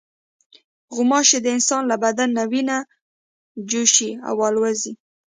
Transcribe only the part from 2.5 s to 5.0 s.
وینه چوشي او الوزي.